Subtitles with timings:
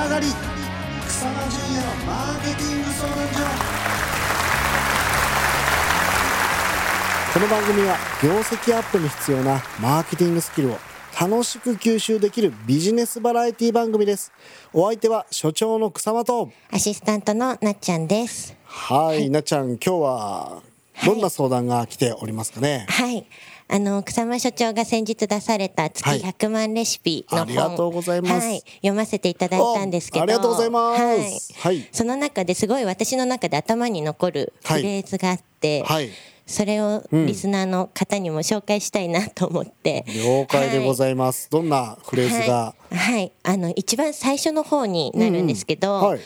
[0.00, 0.26] 爆上がり。
[1.06, 3.40] 草間淳也のマーケティング相談所。
[7.34, 10.78] この番組は業績アップに必要なマーケティングスキルを
[11.20, 14.32] 楽しく吸収できるビジネスバラエティ番組です。
[14.72, 16.50] お相手は所長の草間と。
[16.70, 18.56] アシスタントのなっちゃんです。
[18.64, 20.62] はい、なっちゃん今日は
[21.04, 23.26] どんな相談が来ておりますかね、はい。
[23.72, 26.20] あの、草間所長が先日出された月はい。
[26.20, 28.46] 100万レシピの本、ありがとうございます。
[28.46, 28.64] はい。
[28.76, 30.20] 読ませていただいたんですけど。
[30.20, 31.00] おありがとうございます。
[31.00, 31.76] はい。
[31.76, 31.88] はい。
[31.92, 36.10] その中ですごい私の中で頭に残るフレーズがあって、はい。
[36.46, 40.04] それをリスナーの方にも紹介したいなと思って。
[40.08, 43.32] 了解でごいざいます、どんなフレーズが、はい、はい。
[43.44, 46.08] あの一番最初の方になるんですけど、うんうん。
[46.08, 46.20] はい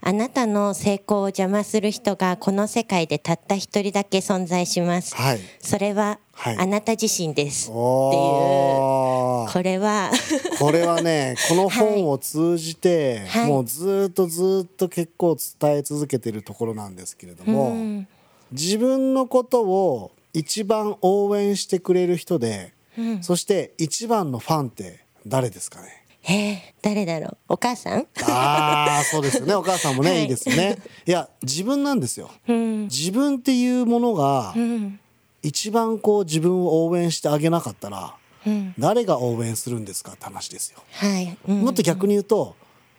[0.00, 5.40] あなたの成功を邪魔する人がこの世界でたった一人だけ存在します、はい。
[5.60, 6.56] それは、はい。
[6.56, 7.64] あなた自身です。
[7.64, 7.74] っていう。
[7.74, 10.10] これは。
[10.58, 13.48] これはねこの本を通じて、はい。
[13.48, 18.04] もうずっとずっと結構伝え続けてるところなんですけれども、
[18.52, 22.72] 自分のことを一番応援してくれる人で、
[23.20, 26.04] そして一番のファンって誰ですかね？
[26.24, 28.06] えー、誰だろうお母さん？
[28.22, 29.54] ああそうですよね。
[29.54, 30.22] お母さんもね、はい。
[30.22, 30.76] い、いですよね。
[31.06, 32.82] いや自分なんですよ、うん。
[32.84, 35.00] 自分っていうものがうん。
[35.42, 38.14] 一番こう自分を応援してあげなかったら
[38.46, 38.74] うん。
[38.78, 40.80] 誰が応援するんですかって話ですよ。
[40.92, 41.60] はい、うん。
[41.62, 42.56] もっと逆に言うと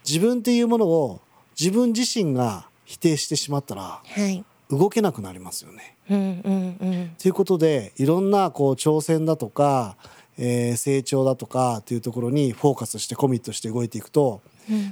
[0.07, 1.19] 自分っていうものを
[1.59, 4.43] 自分自身が否定してしまったらはい。
[4.71, 5.97] 動けなくなりますよね。
[6.11, 7.15] うんうんうん。
[7.19, 9.97] ということでいろんなこう挑戦だとか、
[10.41, 14.41] えー成長だとかっていうところにフォーカスしてコミットして動いていくと、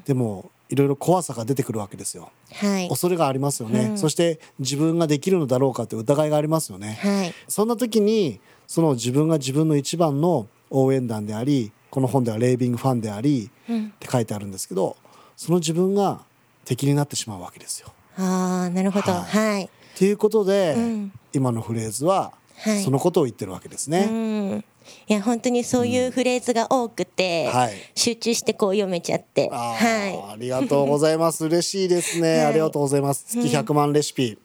[0.06, 2.30] でもいろいろ怖さが出てくるわけですよ。
[2.52, 2.90] はい。
[2.90, 7.00] 恐れがありますよね、そして自分ができるのだろうかって疑いがありますよね。
[7.02, 7.34] はい。
[7.48, 14.98] そんな時にその自分が自分の一番の応援団でありこの本ではレービングファンでありって書いてあるんですけど
[15.38, 16.22] その自分が
[16.66, 17.94] 敵になってしまうわけですよ。
[18.18, 19.12] ああなるほど。
[19.14, 19.70] ははい。
[19.98, 21.12] ということで、ん。
[21.34, 22.84] 今のフレーズははい。
[22.84, 24.08] そのことを言ってるわけですね。
[24.52, 24.66] うん。
[25.10, 27.74] いや本当にそういうフレーズが多くて、はい。
[27.96, 29.50] 集中してこう読めちゃって。
[29.52, 31.44] あーはありがとうございます。
[31.46, 32.46] 嬉しいですね、はい。
[32.46, 33.26] ありがとうございます。
[33.28, 34.38] 月100万レシピ、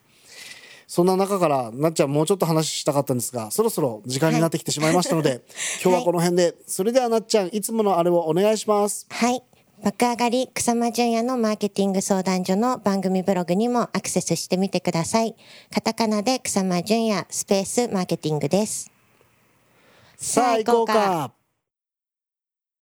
[0.87, 5.41] そんな中からなっちゃんもうちょっと話したかったんですがそろそろ時間になってきてしまいましたので、
[5.83, 9.07] 今日はこの辺で、それではなっちゃんいつものあれをお願いします。
[9.11, 9.43] いはい。
[9.83, 15.35] 爆上がり草間淳也のマーケティング相談所の番組ブログにもアクセスしてみてください。
[15.75, 18.92] カタカナで草間淳也スペースマーケティングです
[20.23, 21.42] さあ行こうか。